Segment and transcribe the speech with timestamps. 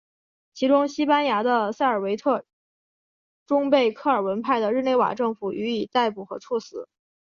[0.55, 2.43] 其中西班牙的塞尔维特
[3.45, 6.89] 终被克尔文派的日内瓦政府予以逮捕和处死。